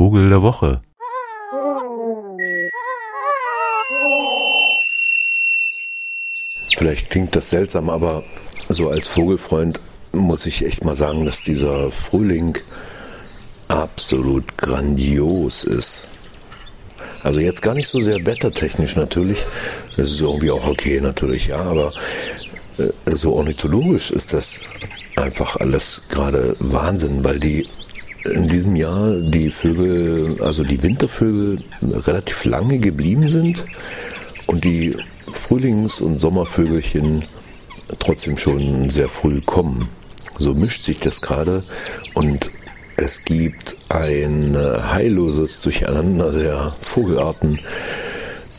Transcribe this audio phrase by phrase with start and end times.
[0.00, 0.80] Vogel der Woche.
[6.74, 8.22] Vielleicht klingt das seltsam, aber
[8.70, 9.78] so als Vogelfreund
[10.12, 12.56] muss ich echt mal sagen, dass dieser Frühling
[13.68, 16.08] absolut grandios ist.
[17.22, 19.44] Also jetzt gar nicht so sehr wettertechnisch natürlich,
[19.98, 21.92] das ist irgendwie auch okay natürlich, ja, aber
[22.78, 24.60] äh, so ornithologisch ist das
[25.16, 27.66] einfach alles gerade Wahnsinn, weil die
[28.24, 33.64] in diesem Jahr die Vögel, also die Wintervögel relativ lange geblieben sind
[34.46, 34.96] und die
[35.32, 37.24] Frühlings- und Sommervögelchen
[37.98, 39.88] trotzdem schon sehr früh kommen.
[40.38, 41.62] So mischt sich das gerade
[42.14, 42.50] und
[42.96, 47.60] es gibt ein heilloses Durcheinander der Vogelarten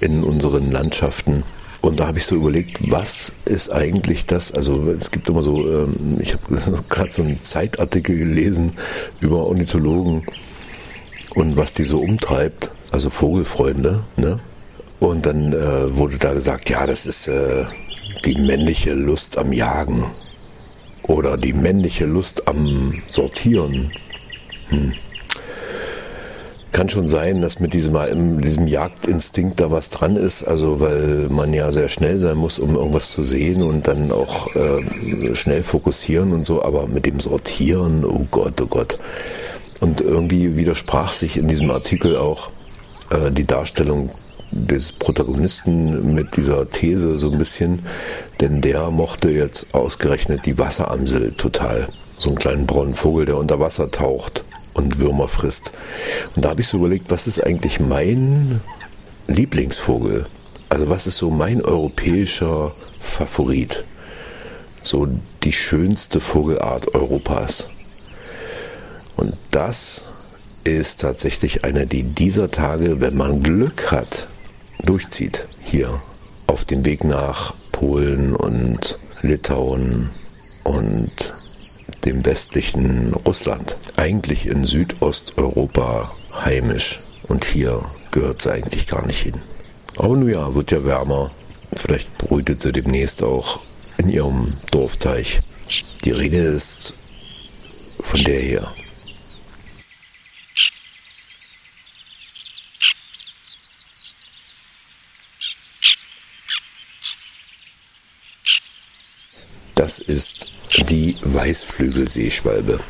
[0.00, 1.42] in unseren Landschaften.
[1.80, 4.52] Und da habe ich so überlegt, was ist eigentlich das?
[4.52, 8.72] Also es gibt immer so, ähm, ich habe gerade so einen Zeitartikel gelesen
[9.20, 10.24] über Ornithologen
[11.34, 14.04] und was die so umtreibt, also Vogelfreunde.
[14.16, 14.40] Ne?
[14.98, 17.64] Und dann äh, wurde da gesagt, ja, das ist äh,
[18.26, 20.04] die männliche Lust am Jagen
[21.04, 23.90] oder die männliche Lust am Sortieren.
[24.68, 24.92] Hm.
[26.72, 31.52] Kann schon sein, dass mit diesem, diesem Jagdinstinkt da was dran ist, also weil man
[31.52, 36.32] ja sehr schnell sein muss, um irgendwas zu sehen und dann auch äh, schnell fokussieren
[36.32, 38.98] und so, aber mit dem Sortieren, oh Gott, oh Gott.
[39.80, 42.50] Und irgendwie widersprach sich in diesem Artikel auch
[43.10, 44.10] äh, die Darstellung
[44.52, 47.82] des Protagonisten mit dieser These so ein bisschen,
[48.40, 51.88] denn der mochte jetzt ausgerechnet die Wasseramsel total.
[52.18, 54.44] So einen kleinen braunen Vogel, der unter Wasser taucht
[54.80, 55.72] und Würmer frisst.
[56.34, 58.60] Und da habe ich so überlegt, was ist eigentlich mein
[59.28, 60.26] Lieblingsvogel?
[60.68, 63.84] Also was ist so mein europäischer Favorit?
[64.82, 65.08] So
[65.42, 67.68] die schönste Vogelart Europas.
[69.16, 70.02] Und das
[70.64, 74.26] ist tatsächlich eine, die dieser Tage, wenn man Glück hat,
[74.82, 75.46] durchzieht.
[75.60, 76.02] Hier
[76.46, 80.10] auf dem Weg nach Polen und Litauen
[80.64, 81.34] und
[82.04, 83.76] dem westlichen Russland.
[83.96, 86.10] Eigentlich in Südosteuropa
[86.44, 89.40] heimisch und hier gehört sie eigentlich gar nicht hin.
[89.96, 91.30] Aber nun ja, wird ja wärmer.
[91.76, 93.60] Vielleicht brütet sie demnächst auch
[93.98, 95.40] in ihrem Dorfteich.
[96.04, 96.94] Die Rede ist
[98.00, 98.72] von der hier.
[109.74, 110.46] Das ist
[110.88, 112.80] die Weißflügelseeschwalbe.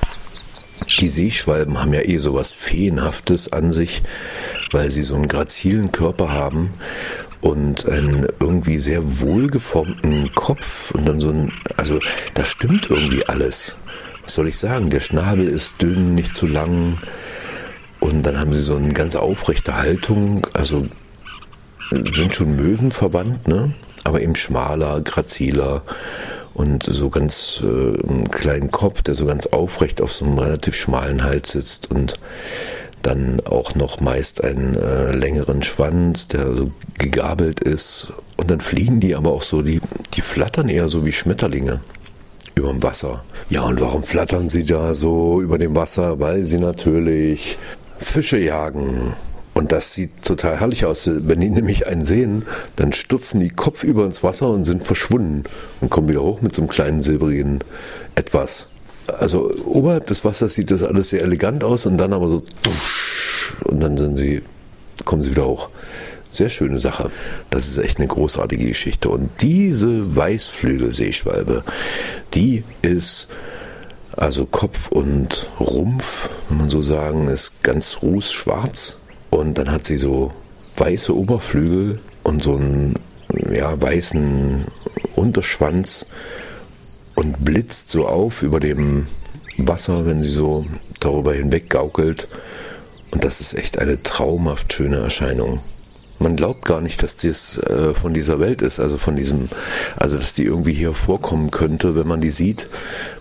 [0.98, 4.02] Die Seeschwalben haben ja eh sowas Feenhaftes an sich,
[4.72, 6.72] weil sie so einen grazilen Körper haben
[7.40, 11.98] und einen irgendwie sehr wohlgeformten Kopf und dann so ein, also
[12.34, 13.74] da stimmt irgendwie alles.
[14.22, 14.90] Was soll ich sagen?
[14.90, 16.98] Der Schnabel ist dünn, nicht zu lang
[18.00, 20.86] und dann haben sie so eine ganz aufrechte Haltung, also
[21.90, 23.74] sind schon Möwen verwandt, ne?
[24.04, 25.82] Aber eben schmaler, graziler
[26.60, 27.66] und so ganz äh,
[28.06, 32.20] einen kleinen Kopf, der so ganz aufrecht auf so einem relativ schmalen Hals sitzt und
[33.00, 38.12] dann auch noch meist einen äh, längeren Schwanz, der so gegabelt ist.
[38.36, 39.80] Und dann fliegen die aber auch so, die,
[40.12, 41.80] die flattern eher so wie Schmetterlinge
[42.54, 43.24] über dem Wasser.
[43.48, 46.20] Ja, und warum flattern sie da so über dem Wasser?
[46.20, 47.56] Weil sie natürlich
[47.96, 49.14] Fische jagen.
[49.60, 51.02] Und das sieht total herrlich aus.
[51.12, 55.44] Wenn die nämlich einen sehen, dann stürzen die Kopf über ins Wasser und sind verschwunden
[55.82, 57.58] und kommen wieder hoch mit so einem kleinen silbrigen
[58.14, 58.68] Etwas.
[59.06, 62.42] Also oberhalb des Wassers sieht das alles sehr elegant aus und dann aber so
[63.64, 64.40] und dann sind sie,
[65.04, 65.68] kommen sie wieder hoch.
[66.30, 67.10] Sehr schöne Sache.
[67.50, 69.10] Das ist echt eine großartige Geschichte.
[69.10, 71.64] Und diese Weißflügelseeschwalbe,
[72.32, 73.28] die ist
[74.16, 78.99] also Kopf und Rumpf, wenn man so sagen, ist ganz rußschwarz
[79.40, 80.32] und dann hat sie so
[80.76, 82.94] weiße Oberflügel und so einen
[83.52, 84.64] ja, weißen
[85.16, 86.06] Unterschwanz
[87.14, 89.06] und blitzt so auf über dem
[89.56, 90.66] Wasser, wenn sie so
[91.00, 92.28] darüber hinweg gaukelt.
[93.10, 95.60] Und das ist echt eine traumhaft schöne Erscheinung.
[96.18, 99.48] Man glaubt gar nicht, dass das äh, von dieser Welt ist, also von diesem,
[99.96, 102.68] also dass die irgendwie hier vorkommen könnte, wenn man die sieht.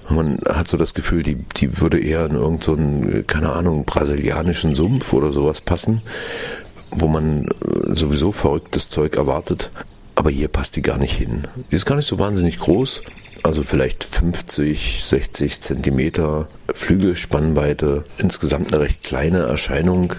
[0.10, 4.76] Man hat so das Gefühl, die, die würde eher in irgendeinen, so keine Ahnung, brasilianischen
[4.76, 6.02] Sumpf oder sowas passen,
[6.92, 9.72] wo man äh, sowieso verrücktes Zeug erwartet.
[10.16, 11.48] Aber hier passt die gar nicht hin.
[11.72, 13.04] Die ist gar nicht so wahnsinnig groß,
[13.44, 18.04] also vielleicht 50, 60 Zentimeter Flügelspannweite.
[18.18, 20.14] Insgesamt eine recht kleine Erscheinung.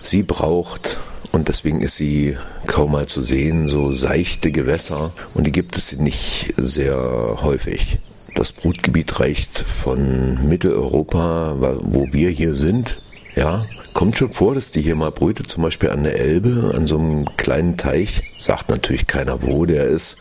[0.00, 0.98] Sie braucht
[1.32, 2.36] und deswegen ist sie
[2.66, 6.96] kaum mal zu sehen, so seichte Gewässer und die gibt es nicht sehr
[7.42, 7.98] häufig.
[8.34, 13.02] Das Brutgebiet reicht von Mitteleuropa, wo wir hier sind,
[13.36, 13.64] ja,
[13.94, 16.98] kommt schon vor, dass die hier mal brütet, zum Beispiel an der Elbe, an so
[16.98, 18.22] einem kleinen Teich.
[18.38, 20.16] Sagt natürlich keiner, wo der ist.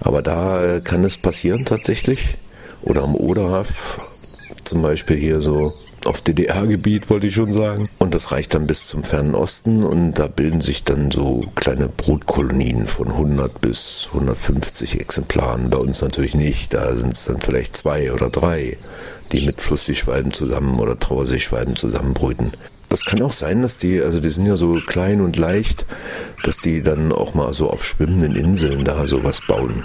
[0.00, 2.36] Aber da kann es passieren tatsächlich.
[2.82, 4.00] Oder am Oderhaf,
[4.64, 5.74] zum Beispiel hier so
[6.06, 7.88] auf DDR-Gebiet, wollte ich schon sagen.
[7.98, 11.88] Und das reicht dann bis zum fernen Osten und da bilden sich dann so kleine
[11.88, 15.70] Brutkolonien von 100 bis 150 Exemplaren.
[15.70, 18.78] Bei uns natürlich nicht, da sind es dann vielleicht zwei oder drei,
[19.32, 22.52] die mit Flussseeschwalben zusammen oder Trauerseeschwalben zusammenbrüten.
[22.88, 25.86] Das kann auch sein, dass die, also die sind ja so klein und leicht,
[26.44, 29.84] dass die dann auch mal so auf schwimmenden Inseln da sowas bauen.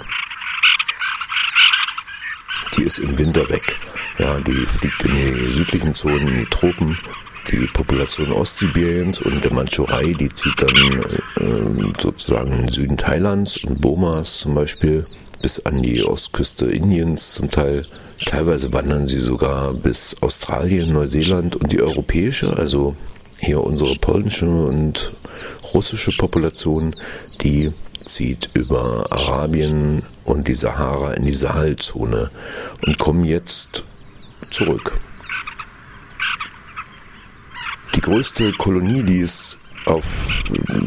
[2.76, 3.76] Die ist im Winter weg.
[4.18, 6.96] Ja, die fliegt in die südlichen Zonen, in die Tropen.
[7.50, 11.02] Die Population Ostsibiriens und der Mandschurei, die zieht dann
[11.40, 15.02] äh, sozusagen in den Süden Thailands und Burmas zum Beispiel
[15.42, 17.84] bis an die Ostküste Indiens zum Teil.
[18.26, 22.94] Teilweise wandern sie sogar bis Australien, Neuseeland und die europäische, also
[23.40, 25.12] hier unsere polnische und
[25.74, 26.92] russische Population,
[27.40, 27.72] die
[28.04, 32.30] zieht über Arabien und die Sahara in die Sahelzone
[32.86, 33.84] und kommen jetzt
[34.52, 34.98] zurück.
[37.94, 40.44] Die größte Kolonie, die es auf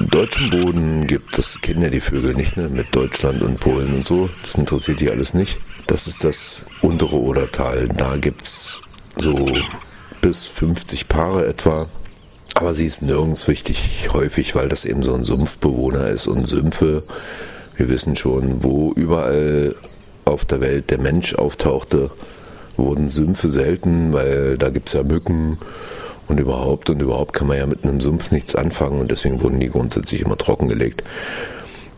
[0.09, 2.69] deutschem Boden gibt, das kennen ja die Vögel nicht, ne?
[2.69, 5.59] mit Deutschland und Polen und so, das interessiert die alles nicht.
[5.87, 7.87] Das ist das untere Odertal.
[7.87, 8.81] Da gibt es
[9.15, 9.55] so
[10.21, 11.87] bis 50 Paare etwa.
[12.55, 16.25] Aber sie ist nirgends wichtig häufig, weil das eben so ein Sumpfbewohner ist.
[16.25, 17.03] Und Sümpfe,
[17.75, 19.75] wir wissen schon, wo überall
[20.23, 22.09] auf der Welt der Mensch auftauchte,
[22.77, 25.57] wurden Sümpfe selten, weil da gibt es ja Mücken
[26.27, 29.59] und überhaupt und überhaupt kann man ja mit einem Sumpf nichts anfangen und deswegen wurden
[29.59, 31.03] die grundsätzlich immer trockengelegt.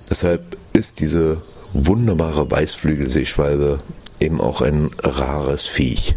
[0.09, 1.41] Deshalb ist diese
[1.73, 3.79] wunderbare Weißflügelseeschwalbe
[4.19, 6.15] eben auch ein rares Viech.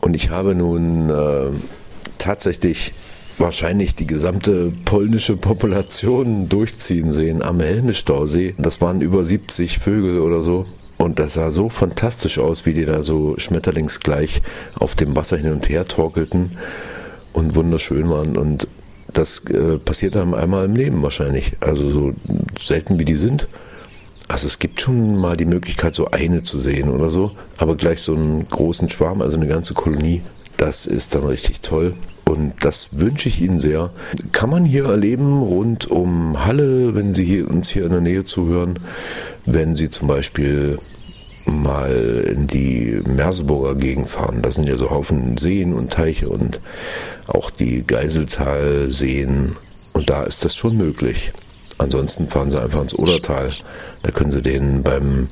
[0.00, 1.50] Und ich habe nun äh,
[2.18, 2.92] tatsächlich
[3.38, 8.54] wahrscheinlich die gesamte polnische Population durchziehen sehen am Helmestausee.
[8.58, 10.66] Das waren über 70 Vögel oder so.
[10.98, 14.42] Und das sah so fantastisch aus, wie die da so schmetterlingsgleich
[14.78, 16.58] auf dem Wasser hin und her torkelten
[17.32, 18.36] und wunderschön waren.
[18.36, 18.66] Und
[19.12, 21.56] das äh, passiert dann einmal im Leben wahrscheinlich.
[21.60, 22.14] Also so
[22.58, 23.48] selten wie die sind.
[24.26, 28.02] Also es gibt schon mal die Möglichkeit, so eine zu sehen oder so, aber gleich
[28.02, 30.20] so einen großen Schwarm, also eine ganze Kolonie,
[30.58, 31.94] das ist dann richtig toll.
[32.26, 33.90] Und das wünsche ich Ihnen sehr.
[34.32, 38.24] Kann man hier erleben rund um Halle, wenn Sie hier, uns hier in der Nähe
[38.24, 38.78] zuhören,
[39.52, 40.78] wenn Sie zum Beispiel
[41.46, 44.42] mal in die Merseburger Gegend fahren.
[44.42, 46.60] Da sind ja so Haufen Seen und Teiche und
[47.26, 49.56] auch die Geiseltal Seen.
[49.94, 51.32] Und da ist das schon möglich.
[51.78, 53.54] Ansonsten fahren Sie einfach ins Odertal.
[54.02, 55.28] Da können Sie denen beim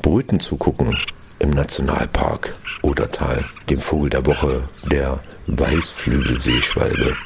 [0.00, 0.96] Brüten zugucken
[1.38, 7.16] im Nationalpark Odertal, dem Vogel der Woche, der Weißflügelseeschwalbe.